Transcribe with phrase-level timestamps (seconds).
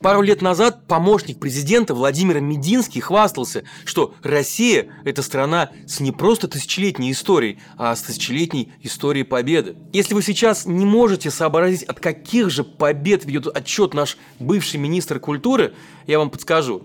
[0.00, 6.46] Пару лет назад помощник президента Владимир Мединский хвастался, что Россия– это страна с не просто
[6.46, 9.74] тысячелетней историей, а с тысячелетней историей победы.
[9.92, 15.18] Если вы сейчас не можете сообразить, от каких же побед ведет отчет наш бывший министр
[15.18, 15.74] культуры,
[16.06, 16.84] я вам подскажу.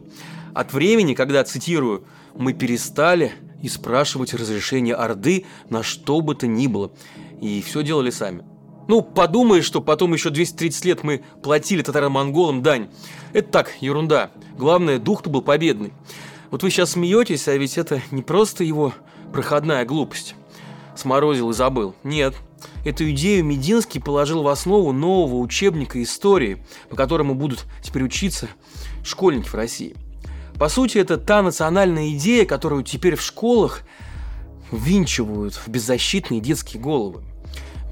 [0.56, 6.66] От времени, когда, цитирую, «мы перестали и спрашивать разрешение Орды на что бы то ни
[6.66, 6.92] было,
[7.40, 8.44] и все делали сами».
[8.88, 12.90] Ну, подумаешь, что потом еще 230 лет мы платили татаро-монголам дань.
[13.32, 14.32] Это так, ерунда.
[14.58, 15.94] Главное, дух-то был победный.
[16.52, 18.94] Вот вы сейчас смеетесь, а ведь это не просто его
[19.32, 20.36] проходная глупость.
[20.96, 21.96] Сморозил и забыл.
[22.04, 22.36] Нет.
[22.86, 28.48] Эту идею Мединский положил в основу нового учебника истории, по которому будут теперь учиться
[29.04, 29.96] школьники в России.
[30.60, 33.82] По сути, это та национальная идея, которую теперь в школах
[34.72, 37.24] ввинчивают в беззащитные детские головы.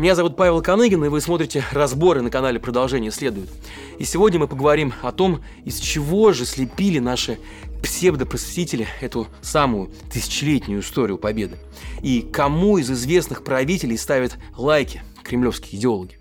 [0.01, 3.51] Меня зовут Павел Каныгин, и вы смотрите разборы на канале «Продолжение следует».
[3.99, 7.37] И сегодня мы поговорим о том, из чего же слепили наши
[7.83, 11.59] псевдопросветители эту самую тысячелетнюю историю победы.
[12.02, 16.17] И кому из известных правителей ставят лайки кремлевские идеологи.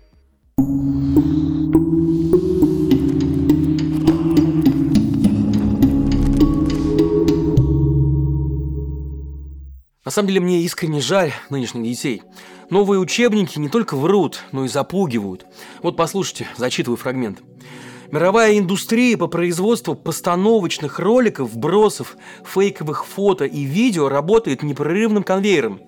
[10.05, 12.21] На самом деле мне искренне жаль нынешних детей.
[12.71, 15.45] Новые учебники не только врут, но и запугивают.
[15.83, 17.39] Вот послушайте, зачитываю фрагмент.
[18.11, 25.81] Мировая индустрия по производству постановочных роликов, вбросов, фейковых фото и видео работает непрерывным конвейером.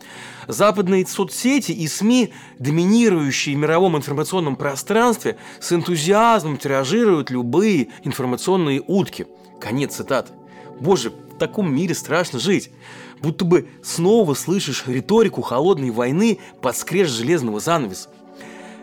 [0.49, 9.25] Западные соцсети и СМИ, доминирующие в мировом информационном пространстве, с энтузиазмом тиражируют любые информационные утки.
[9.61, 10.33] Конец цитаты.
[10.81, 12.71] Боже, в таком мире страшно жить
[13.23, 18.09] будто бы снова слышишь риторику холодной войны под скреж железного занавеса.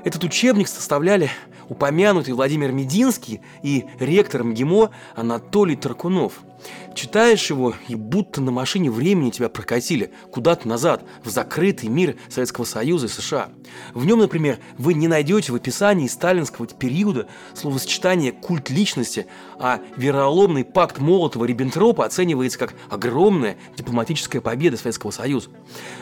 [0.03, 1.31] Этот учебник составляли
[1.69, 6.41] упомянутый Владимир Мединский и ректор МГИМО Анатолий Таркунов–
[6.95, 12.65] Читаешь его, и будто на машине времени тебя прокатили куда-то назад, в закрытый мир Советского
[12.65, 13.51] Союза и США.
[13.95, 19.27] В нем, например, вы не найдете в описании сталинского периода словосочетание «культ личности»,
[19.59, 25.51] а вероломный пакт Молотова-Риббентропа оценивается как огромная дипломатическая победа Советского Союза.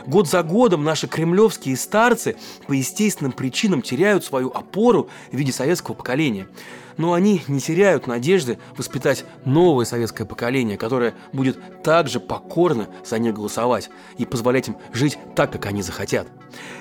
[0.06, 5.94] Год за годом наши кремлевские старцы по естественным причинам теряют свою опору в виде советского
[5.94, 6.48] поколения–
[6.98, 13.34] но они не теряют надежды воспитать новое советское поколение, которое будет также покорно за них
[13.34, 13.88] голосовать
[14.18, 16.28] и позволять им жить так, как они захотят.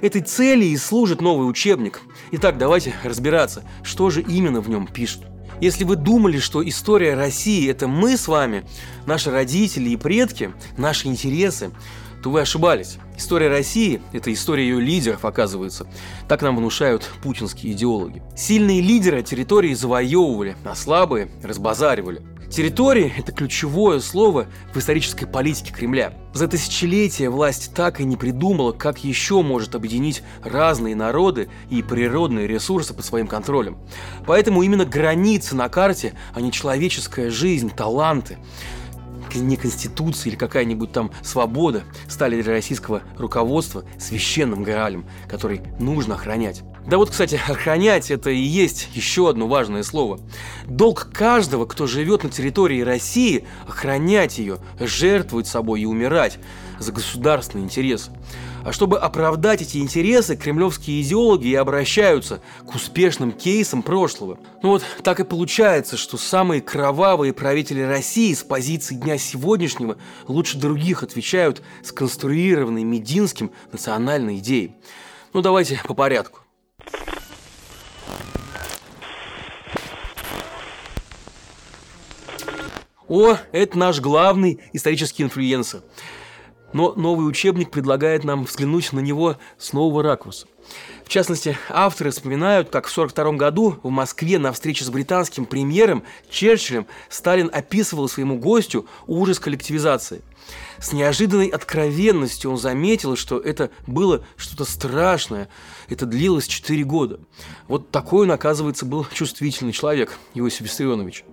[0.02, 2.02] Этой цели и служит новый учебник.
[2.32, 5.24] Итак, давайте разбираться, что же именно в нем пишут.
[5.60, 8.64] Если вы думали, что история России– это мы с вами,
[9.08, 11.72] наши родители и предки, наши интересы,
[12.28, 12.98] то вы ошибались.
[13.16, 15.88] История России– это история ее лидеров, оказывается.
[16.28, 18.22] Так нам внушают путинские идеологи.
[18.36, 22.22] Сильные лидеры территории завоевывали, а слабые разбазаривали.
[22.52, 26.16] Территория– это ключевое слово в исторической политике Кремля.
[26.34, 32.46] За тысячелетия власть так и не придумала, как еще может объединить разные народы и природные
[32.46, 33.78] ресурсы под своим контролем.
[34.26, 38.38] Поэтому именно границы на карте, а не человеческая жизнь, таланты,
[39.36, 46.64] не конституция или какая-нибудь там свобода стали для российского руководства священным граалем, который нужно охранять.
[46.88, 50.20] Да вот, кстати, охранять это и есть еще одно важное слово.
[50.66, 56.40] Долг каждого, кто живет на территории России, охранять ее, жертвовать собой и умирать
[56.80, 58.10] за государственный интерес.
[58.68, 64.40] А чтобы оправдать эти интересы, кремлевские идеологи и обращаются к успешным кейсам прошлого.
[64.62, 69.98] Ну вот так и получается, что самые кровавые правители России с позиции дня сегодняшнего
[70.28, 74.76] лучше других отвечают сконструированной Мединским национальной идеей.
[75.32, 76.42] Ну давайте по порядку.
[83.08, 85.84] О, это наш главный исторический инфлюенсер.
[86.74, 90.48] Но новый учебник предлагает нам взглянуть на него с нового ракурса.
[91.06, 96.04] В частности, авторы вспоминают, как в 1942 году в Москве на встрече с британским премьером
[96.30, 100.22] Черчиллем Сталин описывал своему гостю ужас коллективизации.
[100.80, 105.50] С неожиданной откровенностью он заметил, что это было что-то страшное.
[105.90, 107.20] Это длилось 4 года.
[107.68, 111.24] Вот такой он, оказывается, был чувствительный человек, Иосиф Виссарионович.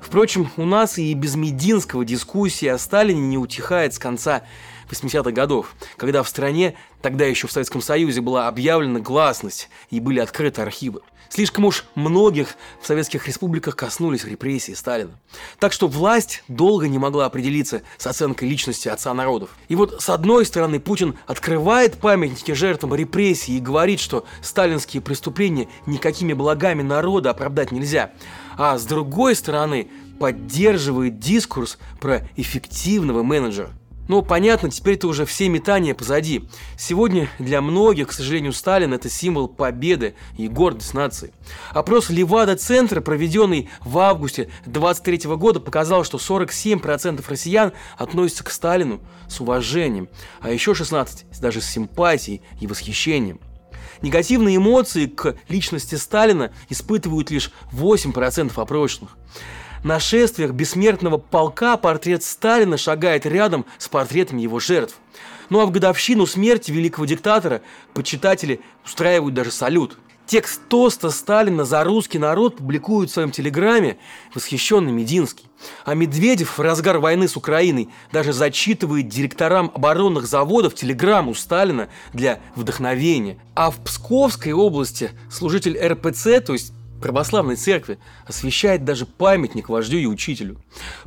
[0.00, 4.42] Впрочем, у нас и без Мединского дискуссия о Сталине не утихает с конца
[4.90, 10.20] 80-х годов, когда в стране, тогда еще в Советском Союзе, была объявлена гласность и были
[10.20, 11.02] открыты архивы.
[11.32, 15.12] Слишком уж многих в советских республиках коснулись репрессии Сталина.
[15.60, 19.50] Так что власть долго не могла определиться с оценкой личности отца народов.
[19.68, 25.68] И вот с одной стороны Путин открывает памятники жертвам репрессий и говорит, что сталинские преступления
[25.86, 28.10] никакими благами народа оправдать нельзя.
[28.56, 29.88] А с другой стороны
[30.18, 33.70] поддерживает дискурс про эффективного менеджера.
[34.10, 36.48] Ну, понятно, теперь это уже все метания позади.
[36.76, 41.32] Сегодня для многих, к сожалению, Сталин– это символ победы и гордость нации.
[41.70, 49.40] Опрос Левада-центра, проведенный в августе 23 года, показал, что 47% россиян относятся к Сталину с
[49.40, 50.08] уважением,
[50.40, 53.38] а еще 16% даже с симпатией и восхищением.
[54.02, 59.16] Негативные эмоции к личности Сталина испытывают лишь 8% опрошенных
[59.84, 64.96] нашествиях бессмертного полка портрет Сталина шагает рядом с портретами его жертв.
[65.48, 67.62] Ну а в годовщину смерти великого диктатора
[67.94, 69.98] почитатели устраивают даже салют.
[70.30, 73.98] Текст тоста Сталина за русский народ публикуют в своем телеграме
[74.32, 75.46] восхищенный Мединский.
[75.84, 82.38] А Медведев в разгар войны с Украиной даже зачитывает директорам оборонных заводов телеграмму Сталина для
[82.54, 83.40] вдохновения.
[83.56, 90.06] А в Псковской области служитель РПЦ, то есть православной церкви освещает даже памятник вождю и
[90.06, 90.56] учителю.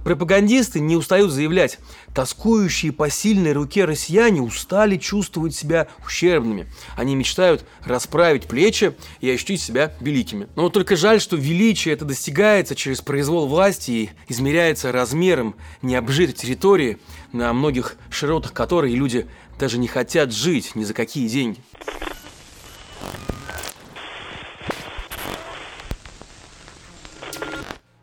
[0.03, 1.79] Пропагандисты не устают заявлять,
[2.13, 6.67] тоскующие по сильной руке россияне устали чувствовать себя ущербными.
[6.95, 10.47] Они мечтают расправить плечи и ощутить себя великими.
[10.55, 16.97] Но только жаль, что величие это достигается через произвол власти и измеряется размером необжитой территории,
[17.31, 19.27] на многих широтах которой люди
[19.59, 21.59] даже не хотят жить ни за какие деньги.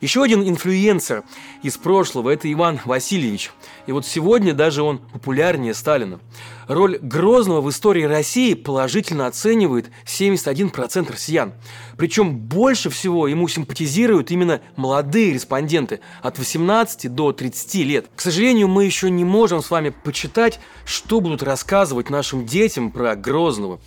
[0.00, 1.25] Еще один инфлюенсер
[1.62, 3.50] из прошлого– это Иван Васильевич.
[3.87, 6.20] И вот сегодня даже он популярнее Сталина.
[6.69, 11.52] Роль Грозного в истории России положительно оценивает 71% россиян.
[11.99, 18.06] Причем больше всего ему симпатизируют именно молодые респонденты от 18 до 30 лет.
[18.17, 23.17] К сожалению, мы еще не можем с вами почитать, что будут рассказывать нашим детям про
[23.17, 23.81] Грозного.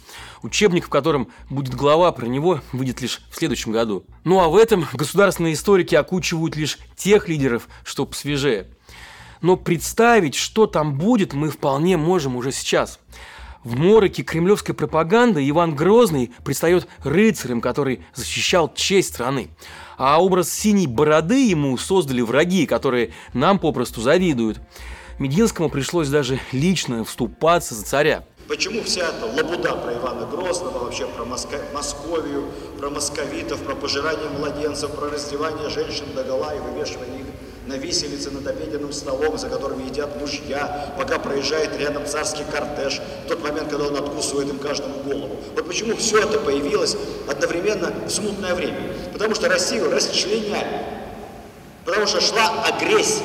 [0.44, 4.04] Учебник, в котором будет глава про него, выйдет лишь в следующем году.
[4.26, 8.68] Ну а в этом государственные историки окучивают лишь тех лидеров, что посвежее.
[9.42, 13.00] Но представить, что там будет, мы вполне можем уже сейчас.
[13.64, 19.48] В мороке кремлевской пропаганды Иван Грозный предстает рыцарем, который защищал честь страны.
[19.98, 24.60] А образ синей бороды ему создали враги, которые нам попросту завидуют.
[25.20, 28.26] Мединскому пришлось даже лично вступаться за царя.
[28.48, 31.58] Почему вся эта лабуда про Ивана Грозного, вообще про Моско...
[31.74, 32.46] Московию,
[32.78, 37.26] про московитов, про пожирание младенцев, про раздевание женщин до гола и вывешивание их
[37.68, 43.30] на виселице над обеденным столом, за которыми едят мужья, пока проезжает рядом царский кортеж, в
[43.30, 45.38] тот момент, когда он откусывает им каждому голову.
[45.56, 46.98] Вот почему все это появилось
[47.30, 48.94] одновременно в смутное время.
[49.14, 50.84] Потому что Россию расчленяли.
[51.86, 53.24] Потому что шла агрессия.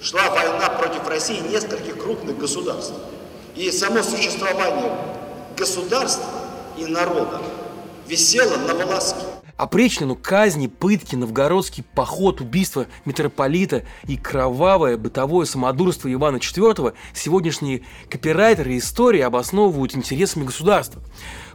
[0.00, 2.94] Шла война против России нескольких крупных государств.
[3.56, 4.92] И само существование
[5.56, 6.28] государства
[6.76, 7.40] и народа
[8.06, 9.24] висело на волоске.
[9.56, 18.76] Опричнину, казни, пытки, новгородский поход, убийство митрополита и кровавое бытовое самодурство Ивана IV сегодняшние копирайтеры
[18.76, 21.00] истории обосновывают интересами государства.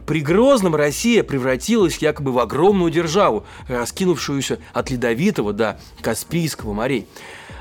[0.04, 7.06] При Грозном Россия превратилась якобы в огромную державу, раскинувшуюся от Ледовитого до Каспийского морей.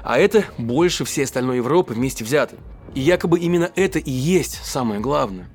[0.04, 2.58] А это больше всей остальной Европы вместе взятой.
[2.94, 5.50] И якобы именно это и есть самое главное.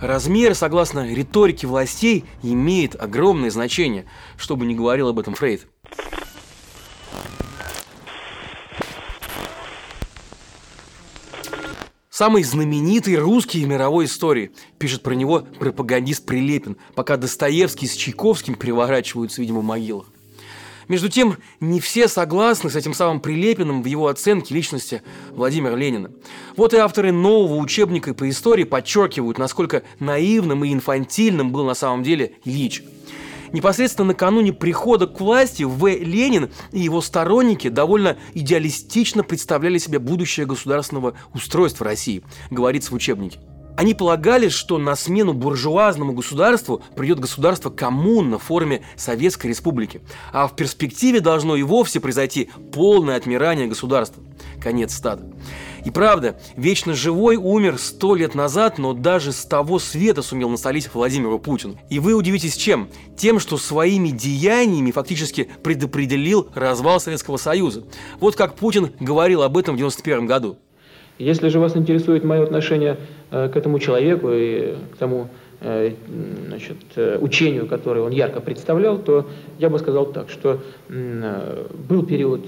[0.00, 4.04] Размер, согласно риторике властей, имеет огромное значение,
[4.36, 5.66] что бы ни говорил об этом Фрейд.
[12.10, 18.54] Самый знаменитый русский в мировой истории, пишет про него пропагандист Прилепин, пока Достоевский с Чайковским
[18.54, 20.06] переворачиваются, видимо, в могилах.
[20.88, 26.10] Между тем, не все согласны с этим самым Прилепиным в его оценке личности Владимира Ленина.
[26.56, 32.02] Вот и авторы нового учебника по истории подчеркивают, насколько наивным и инфантильным был на самом
[32.02, 32.82] деле Ильич.
[33.52, 35.86] Непосредственно накануне прихода к власти В.
[35.86, 43.38] Ленин и его сторонники довольно идеалистично представляли себе будущее государственного устройства России, говорится в учебнике.
[43.76, 50.00] Они полагали, что на смену буржуазному государству придет государство коммуна в форме Советской Республики,
[50.32, 54.22] а в перспективе должно и вовсе произойти полное отмирание государства.
[54.62, 55.24] Конец стада.
[55.84, 60.88] И правда, вечно живой умер сто лет назад, но даже с того света сумел насолить
[60.94, 61.78] Владимиру Путину.
[61.90, 62.88] И вы удивитесь чем?
[63.16, 67.84] Тем, что своими деяниями фактически предопределил развал Советского Союза.
[68.18, 70.58] Вот как Путин говорил об этом в 1991 году.
[71.18, 72.96] Если же вас интересует мое отношение
[73.30, 75.28] э, к этому человеку и к тому
[76.48, 76.76] значит,
[77.20, 80.60] учению, которое он ярко представлял, то я бы сказал так, что
[81.88, 82.44] был период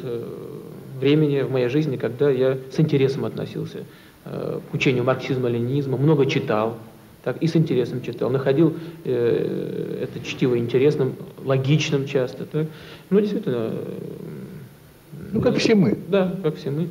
[1.01, 3.85] времени в моей жизни, когда я с интересом относился
[4.25, 6.77] к учению марксизма-ленинизма, много читал,
[7.27, 12.47] так и с интересом читал, находил э, это чтиво интересным, логичным часто.
[12.47, 12.69] Так.
[13.11, 13.73] Ну, действительно...
[15.33, 15.99] Ну, как все мы.
[16.07, 16.89] Да, как все мы.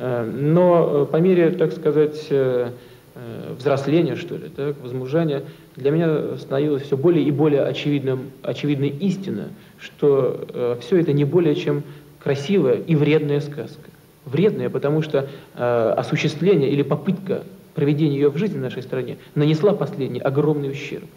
[0.00, 2.70] Э, но по мере, так сказать, э,
[3.14, 5.42] э, взросления, что ли, так, возмужания,
[5.76, 11.24] для меня становилось все более и более очевидным, очевидной истина, что э, все это не
[11.24, 11.82] более чем
[12.18, 13.90] красивая и вредная сказка.
[14.24, 17.42] Вредная, потому что э, осуществление или попытка
[17.74, 21.08] проведения ее в жизни в нашей стране нанесла последний огромный ущерб.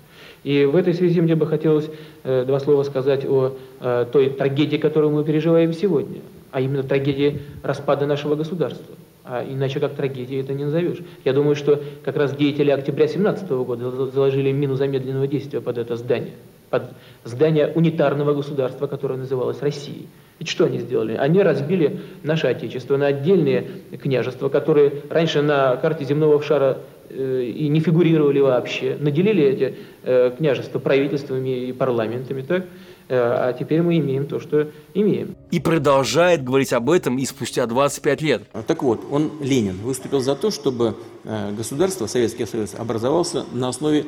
[0.43, 1.89] И в этой связи мне бы хотелось
[2.23, 6.19] э, два слова сказать о э, той трагедии, которую мы переживаем сегодня,
[6.53, 8.95] а именно трагедии распада нашего государства.
[9.25, 10.99] А иначе как трагедии это не назовешь.
[11.25, 15.95] Я думаю, что как раз деятели октября 17 года заложили мину замедленного действия под это
[15.95, 16.33] здание,
[16.69, 16.83] под
[17.23, 20.07] здание унитарного государства, которое называлось Россией.
[20.37, 21.15] Ведь что они сделали?
[21.15, 23.65] Они разбили наше Отечество на отдельные
[23.99, 26.77] княжества, которые раньше на карте земного шара
[27.09, 32.65] э, и не фигурировали вообще, наделили эти э, княжества правительствами и парламентами, так?
[33.07, 35.35] Э, а теперь мы имеем то, что имеем.
[35.51, 38.43] И продолжает говорить об этом и спустя 25 лет.
[38.67, 40.95] Так вот, он, Ленин, выступил за то, чтобы
[41.57, 44.05] государство, Советский Союз, образовался на основе,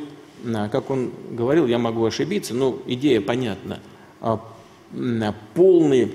[0.72, 3.80] как он говорил, я могу ошибиться, но идея понятна,
[4.20, 4.40] а,
[5.54, 6.14] полный,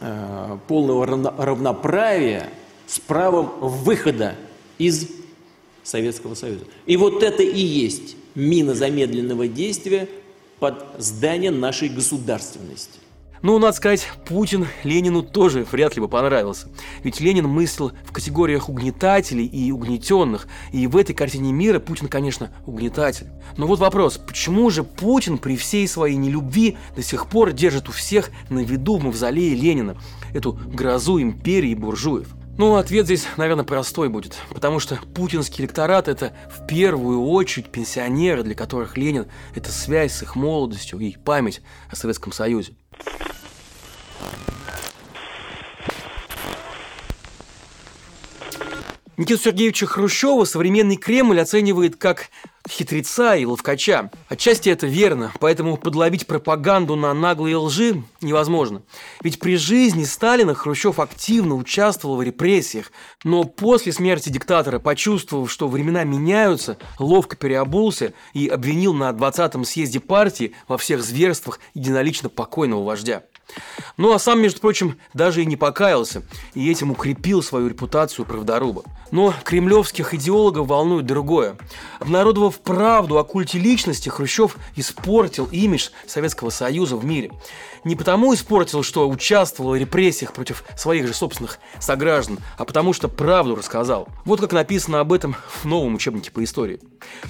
[0.00, 2.48] э, полного равноправия
[2.86, 4.34] с правом выхода
[4.78, 5.08] из
[5.82, 6.64] Советского Союза.
[6.86, 10.08] И вот это и есть мина замедленного действия
[10.62, 13.00] под здание нашей государственности.
[13.42, 16.68] Ну, надо сказать, Путин Ленину тоже вряд ли бы понравился.
[17.02, 22.52] Ведь Ленин мыслил в категориях угнетателей и угнетенных, и в этой картине мира Путин, конечно,
[22.64, 23.26] угнетатель.
[23.56, 27.92] Но вот вопрос, почему же Путин при всей своей нелюбви до сих пор держит у
[27.92, 29.96] всех на виду в мавзолее Ленина
[30.32, 32.28] эту грозу империи буржуев?
[32.58, 38.42] Ну, ответ здесь, наверное, простой будет, потому что путинский электорат– это в первую очередь пенсионеры,
[38.42, 42.74] для которых Ленин– это связь с их молодостью и память о Советском Союзе.
[49.16, 52.28] Никиту Сергеевича Хрущева современный Кремль оценивает как
[52.68, 54.10] хитреца и ловкача.
[54.28, 58.82] Отчасти это верно, поэтому подловить пропаганду на наглые лжи невозможно.
[59.22, 62.92] Ведь при жизни Сталина Хрущев активно участвовал в репрессиях,
[63.24, 70.00] но после смерти диктатора, почувствовав, что времена меняются, ловко переобулся и обвинил на 20-м съезде
[70.00, 73.22] партии во всех зверствах единолично покойного вождя.
[73.96, 76.22] Ну а сам, между прочим, даже и не покаялся,
[76.54, 78.82] и этим укрепил свою репутацию правдоруба.
[79.10, 81.56] Но кремлевских идеологов волнует другое.
[82.00, 87.30] Обнародовав правду о культе личности, Хрущев испортил имидж Советского Союза в мире.
[87.84, 93.08] Не потому испортил, что участвовал в репрессиях против своих же собственных сограждан, а потому что
[93.08, 94.08] правду рассказал.
[94.24, 96.80] Вот как написано об этом в новом учебнике по истории.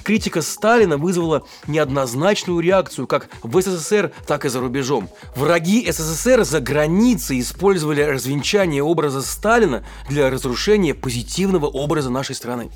[0.03, 5.09] Критика Сталина вызвала неоднозначную реакцию как в СССР, так и за рубежом.
[5.35, 12.69] Враги СССР за границей использовали развенчание образа Сталина для разрушения позитивного образа нашей страны.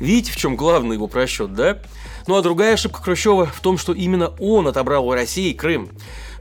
[0.00, 1.78] Видите, в чем главный его просчет, да?
[2.26, 5.90] Ну а другая ошибка Хрущева в том, что именно он отобрал у России Крым.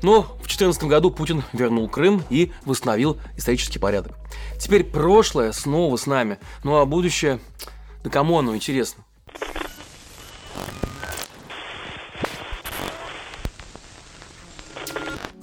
[0.02, 4.18] Но в 2014 году Путин вернул Крым и восстановил исторический порядок.
[4.60, 7.40] Теперь прошлое снова с нами, ну а будущее,
[8.04, 9.04] да кому оно интересно?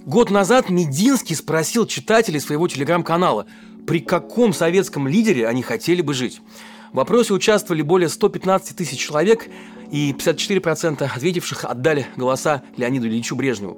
[0.08, 3.44] Год назад Мединский спросил читателей своего телеграм-канала,
[3.86, 6.40] при каком советском лидере они хотели бы жить.
[6.94, 9.48] В вопросе участвовали более 115 тысяч человек,
[9.92, 13.76] и 54% ответивших отдали голоса Леониду Ильичу Брежневу.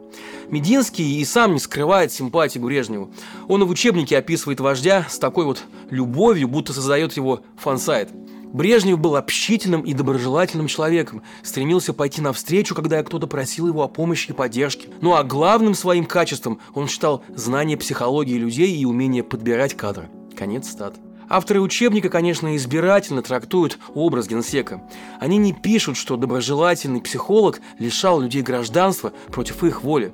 [0.48, 3.12] Мединский и сам не скрывает симпатии к Брежневу.
[3.48, 8.08] Он и в учебнике описывает вождя с такой вот любовью, будто создает его фансайт.
[8.52, 14.30] Брежнев был общительным и доброжелательным человеком, стремился пойти навстречу, когда кто-то просил его о помощи
[14.30, 14.88] и поддержке.
[15.00, 20.08] Ну а главным своим качеством он считал знание психологии людей и умение подбирать кадры.
[20.36, 20.96] Конец стат.
[21.28, 24.82] Авторы учебника, конечно, избирательно трактуют образ генсека.
[25.20, 30.12] Они не пишут, что доброжелательный психолог лишал людей гражданства против их воли.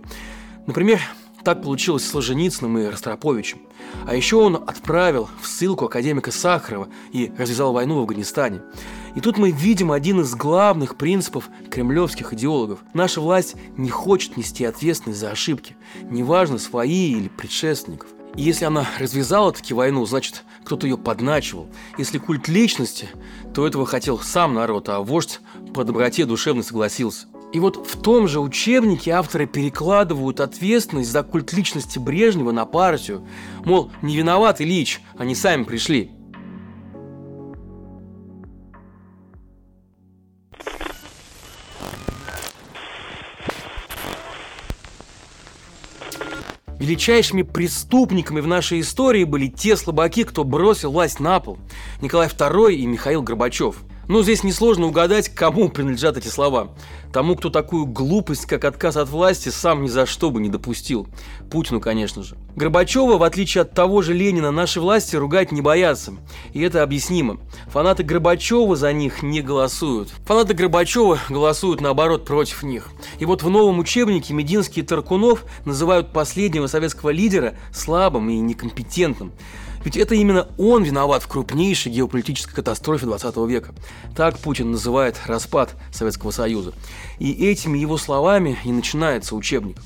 [0.66, 1.00] Например,
[1.46, 3.60] так получилось с Солженицыным и Ростроповичем.
[4.04, 8.62] А еще он отправил в ссылку академика Сахарова и развязал войну в Афганистане.
[9.14, 12.80] И тут мы видим один из главных принципов кремлевских идеологов.
[12.94, 18.08] Наша власть не хочет нести ответственность за ошибки, неважно, свои или предшественников.
[18.34, 21.68] И если она развязала таки войну, значит, кто-то ее подначивал.
[21.96, 23.08] Если культ личности,
[23.54, 25.38] то этого хотел сам народ, а вождь
[25.74, 27.28] по доброте душевно согласился.
[27.56, 33.26] И вот в том же учебнике авторы перекладывают ответственность за культ личности Брежнева на партию.
[33.64, 36.10] Мол, не виноват Ильич, они сами пришли.
[46.78, 51.56] Величайшими преступниками в нашей истории были те слабаки, кто бросил власть на пол.
[52.02, 53.78] Николай II и Михаил Горбачев.
[54.08, 56.68] Но здесь несложно угадать, кому принадлежат эти слова.
[57.12, 61.06] Тому, кто такую глупость, как отказ от власти, сам ни за что бы не допустил.
[61.50, 62.36] Путину, конечно же.
[62.56, 66.14] Горбачева, в отличие от того же Ленина, наши власти ругать не боятся.
[66.52, 67.38] И это объяснимо.
[67.68, 70.10] Фанаты Горбачева за них не голосуют.
[70.26, 72.90] Фанаты Горбачева голосуют, наоборот, против них.
[73.18, 79.32] И вот в новом учебнике Мединский и Таркунов называют последнего советского лидера слабым и некомпетентным.
[79.86, 83.72] Ведь это именно он виноват в крупнейшей геополитической катастрофе 20 века.
[84.16, 86.72] Так Путин называет распад Советского Союза.
[87.20, 89.76] И этими его словами и начинается учебник.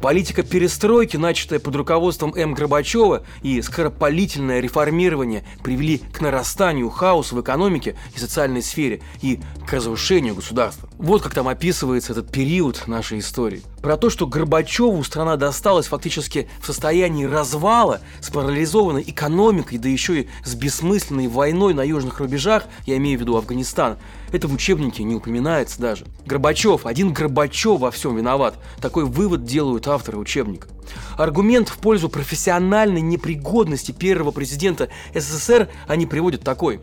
[0.00, 2.54] Политика перестройки, начатая под руководством М.
[2.54, 9.72] Горбачева, и скоропалительное реформирование привели к нарастанию хаоса в экономике и социальной сфере и к
[9.72, 10.88] разрушению государства.
[10.98, 13.62] Вот как там описывается этот период нашей истории.
[13.80, 20.22] Про то, что Горбачеву страна досталась фактически в состоянии развала с парализованной экономикой, да еще
[20.22, 23.98] и с бессмысленной войной на южных рубежах, я имею в виду Афганистан,
[24.32, 26.06] это в учебнике не упоминается даже.
[26.24, 28.54] Горбачев, один Горбачев во всем виноват.
[28.80, 30.68] Такой вывод делают авторы учебника.
[31.16, 36.80] Аргумент в пользу профессиональной непригодности первого президента СССР они приводят такой.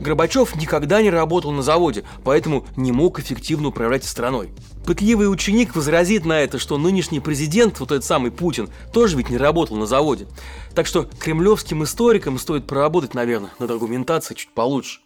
[0.00, 4.50] Горбачев никогда не работал на заводе, поэтому не мог эффективно управлять страной.
[4.86, 9.36] Пытливый ученик возразит на это, что нынешний президент, вот этот самый Путин, тоже ведь не
[9.36, 10.26] работал на заводе.
[10.74, 15.00] Так что кремлевским историкам стоит поработать, наверное, над аргументацией чуть получше.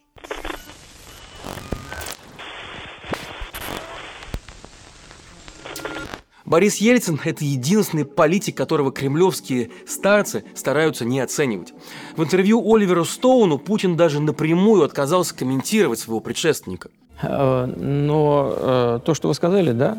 [6.47, 11.75] Борис Ельцин– это единственный политик, которого кремлевские старцы стараются не оценивать.
[12.17, 16.91] В интервью Оливеру Стоуну Путин даже напрямую отказался комментировать своего предшественника.
[17.23, 19.97] Э, но э, то, что вы сказали, да,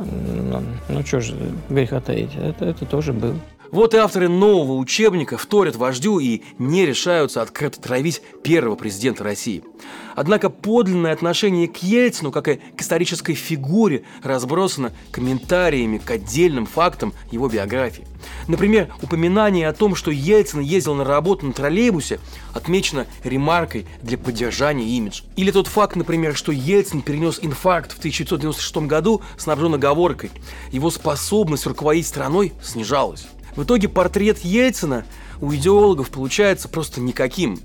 [0.89, 1.35] ну, что же
[1.69, 3.35] греха таить, это, это тоже было.
[3.71, 9.63] Вот и авторы нового учебника вторят вождю и не решаются открыто травить первого президента России.
[10.15, 17.13] Однако подлинное отношение к Ельцину, как и к исторической фигуре, разбросано комментариями к отдельным фактам
[17.29, 18.07] его биографии.
[18.47, 22.19] Например, упоминание о том, что Ельцин ездил на работу на троллейбусе,
[22.53, 25.23] отмечено ремаркой для поддержания имиджа.
[25.35, 30.31] Или тот факт, например, что Ельцин перенес инфаркт в 1996 году, снабжен оговоркой.
[30.71, 33.27] Его способность руководить страной снижалась.
[33.55, 35.05] В итоге портрет Ельцина
[35.41, 37.59] у идеологов получается просто никаким.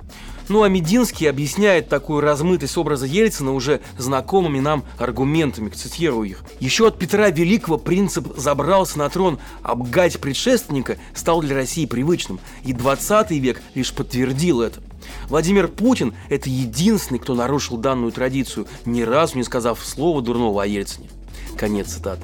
[0.49, 6.45] Ну а Мединский объясняет такую размытость образа Ельцина уже знакомыми нам аргументами, цитирую их.
[6.61, 12.73] Еще от Петра Великого принцип «забрался на трон, обгать предшественника» стал для России привычным, и
[12.73, 14.81] 20 век лишь подтвердил это.
[15.29, 20.67] Владимир Путин– это единственный, кто нарушил данную традицию, ни разу не сказав слова дурного о
[20.67, 21.09] Ельцине.
[21.57, 22.23] Конец цитаты.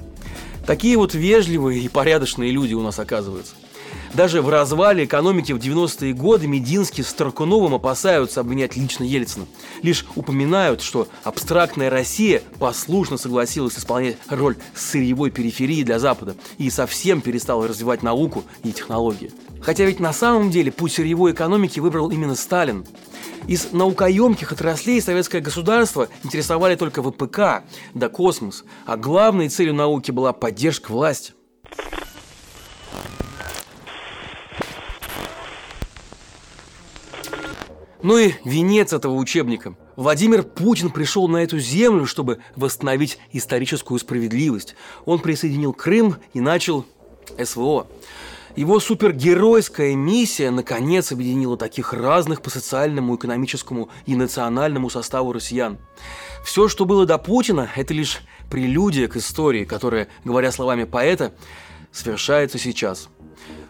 [0.66, 3.54] Такие вот вежливые и порядочные люди у нас оказываются.
[4.14, 9.46] Даже в развале экономики в 90-е годы Мединский с Таркуновым опасаются обвинять лично Ельцина.
[9.82, 17.20] Лишь упоминают, что абстрактная Россия послушно согласилась исполнять роль сырьевой периферии для Запада и совсем
[17.20, 19.32] перестала развивать науку и технологии.
[19.60, 22.86] Хотя ведь на самом деле путь сырьевой экономики выбрал именно Сталин.
[23.46, 30.32] Из наукоемких отраслей советское государство интересовали только ВПК да космос, а главной целью науки была
[30.32, 31.32] поддержка власти.
[38.02, 39.74] Ну и венец этого учебника.
[39.96, 44.76] Владимир Путин пришел на эту землю, чтобы восстановить историческую справедливость.
[45.04, 46.86] Он присоединил Крым и начал
[47.42, 47.88] СВО.
[48.54, 55.78] Его супергеройская миссия наконец объединила таких разных по социальному, экономическому и национальному составу россиян.
[56.44, 61.34] Все, что было до Путина, это лишь прелюдия к истории, которая, говоря словами поэта,
[61.92, 63.08] совершается сейчас.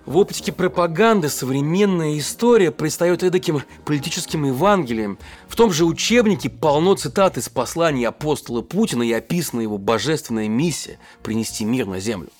[0.08, 5.18] В оптике пропаганды современная история предстает эдаким политическим Евангелием.
[5.48, 10.98] В том же учебнике полно цитат из посланий апостола Путина и описана его божественная миссия–
[11.22, 12.30] принести мир на землю.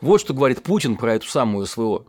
[0.00, 2.06] Вот что говорит Путин про эту самую СВО.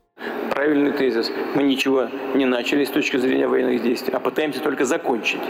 [0.63, 1.29] Правильный тезис.
[1.55, 5.41] Мы ничего не начали с точки зрения военных действий, а пытаемся только закончить.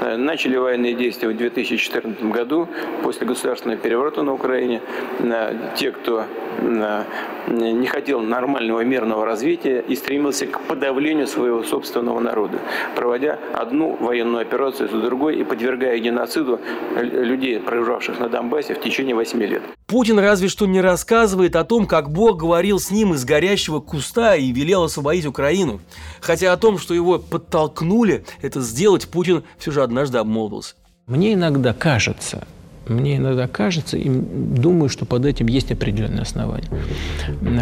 [0.00, 2.68] Э, начали военные действия в 2014 году,
[3.04, 4.82] после государственного переворота на Украине.
[5.20, 6.24] Э, те, кто
[6.58, 7.04] э,
[7.46, 12.58] не хотел нормального мирного развития и стремился к подавлению своего собственного народа,
[12.96, 16.58] проводя одну военную операцию за другой и подвергая геноциду
[16.96, 19.75] людей, проживавших на Донбассе в течение 8 лет.
[19.86, 24.34] Путин разве что не рассказывает о том, как Бог говорил с ним из горящего куста
[24.34, 25.80] и велел освободить Украину.
[26.20, 30.74] Хотя о том, что его подтолкнули это сделать, Путин все же однажды обмолвился.
[31.06, 32.48] Мне иногда кажется,
[32.88, 36.68] мне иногда кажется, и думаю, что под этим есть определенные основания,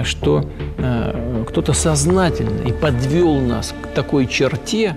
[0.05, 4.97] что э, кто-то сознательно и подвел нас к такой черте,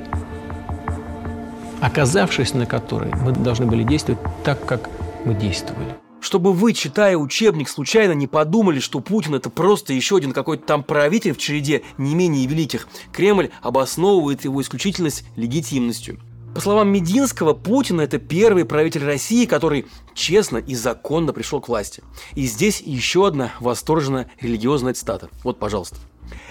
[1.81, 4.89] оказавшись на которой мы должны были действовать так, как
[5.25, 10.33] мы действовали чтобы вы, читая учебник, случайно не подумали, что Путин это просто еще один
[10.33, 12.89] какой-то там правитель в череде не менее великих.
[13.13, 16.19] Кремль обосновывает его исключительность легитимностью.
[16.53, 22.03] По словам Мединского, Путин– это первый правитель России, который честно и законно пришел к власти.
[22.35, 25.29] И здесь еще одна восторженная религиозная цитата.
[25.45, 25.95] Вот, пожалуйста.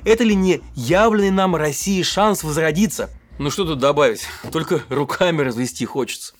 [0.06, 3.10] Это ли не явленный нам России шанс возродиться?
[3.38, 6.32] Ну что тут добавить, только руками развести хочется.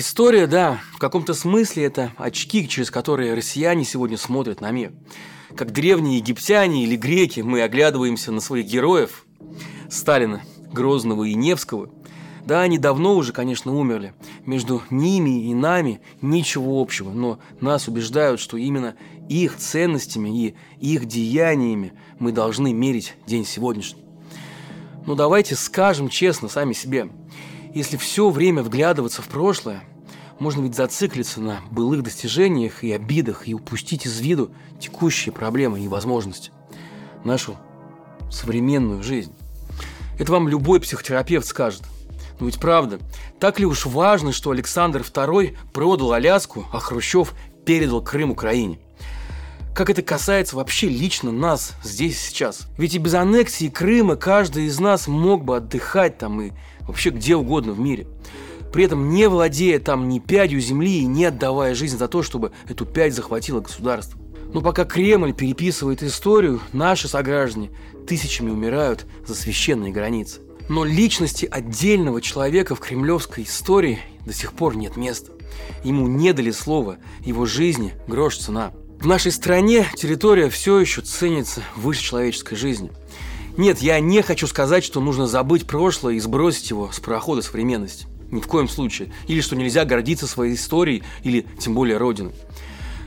[0.00, 4.92] История, да, в каком-то смысле это очки, через которые россияне сегодня смотрят на мир.
[5.56, 9.26] Как древние египтяне или греки мы оглядываемся на своих героев,
[9.90, 10.40] Сталина,
[10.72, 11.90] Грозного и Невского.
[12.44, 14.14] Да, они давно уже, конечно, умерли.
[14.46, 18.94] Между ними и нами ничего общего, но нас убеждают, что именно
[19.28, 24.04] их ценностями и их деяниями мы должны мерить день сегодняшний.
[25.06, 27.08] Но давайте скажем честно сами себе–
[27.74, 29.82] если все время вглядываться в прошлое,
[30.38, 35.88] можно ведь зациклиться на былых достижениях и обидах и упустить из виду текущие проблемы и
[35.88, 36.52] возможности.
[37.24, 37.56] Нашу
[38.30, 39.32] современную жизнь.
[40.18, 41.82] Это вам любой психотерапевт скажет.
[42.40, 43.00] Но ведь правда,
[43.40, 48.78] так ли уж важно, что Александр II продал Аляску, а Хрущев передал Крым Украине?
[49.74, 52.66] Как это касается вообще лично нас здесь сейчас?
[52.78, 56.52] Ведь и без аннексии Крыма каждый из нас мог бы отдыхать там и
[56.88, 58.08] вообще где угодно в мире.
[58.72, 62.52] При этом не владея там ни пядью земли и не отдавая жизнь за то, чтобы
[62.68, 64.20] эту пять захватило государство.
[64.52, 67.70] Но пока Кремль переписывает историю, наши сограждане
[68.06, 70.40] тысячами умирают за священные границы.
[70.68, 75.32] Но личности отдельного человека в кремлевской истории до сих пор нет места.
[75.84, 78.72] Ему не дали слова, его жизни грош цена.
[79.00, 82.90] В нашей стране территория все еще ценится выше человеческой жизни–
[83.58, 88.06] нет, я не хочу сказать, что нужно забыть прошлое и сбросить его с парохода современности.
[88.30, 89.12] Ни в коем случае.
[89.26, 92.34] Или что нельзя гордиться своей историей, или тем более родиной.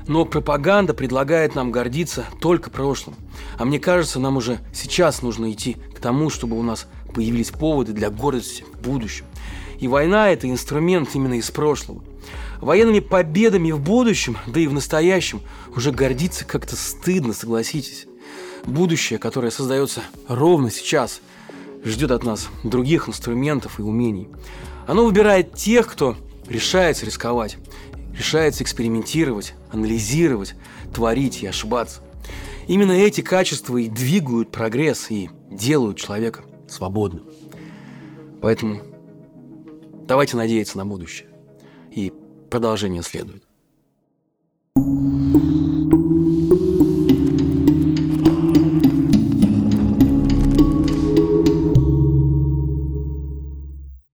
[0.09, 3.15] Но пропаганда предлагает нам гордиться только прошлым.
[3.57, 6.85] А мне кажется, нам уже сейчас нужно идти к тому, чтобы у нас
[7.15, 9.27] появились поводы для гордости в будущем.
[9.79, 12.03] И война– это инструмент именно из прошлого.
[12.59, 15.39] Военными победами в будущем, да и в настоящем,
[15.77, 18.07] уже гордиться как-то стыдно, согласитесь
[18.65, 21.21] будущее, которое создается ровно сейчас,
[21.83, 24.29] ждет от нас других инструментов и умений.
[24.87, 26.15] Оно выбирает тех, кто
[26.47, 27.57] решается рисковать,
[28.15, 30.55] решается экспериментировать, анализировать,
[30.93, 32.01] творить и ошибаться.
[32.67, 37.25] Именно эти качества и двигают прогресс и делают человека свободным.
[38.41, 38.81] Поэтому
[40.07, 41.27] давайте надеяться на будущее.
[41.91, 42.13] И
[42.49, 43.43] продолжение следует.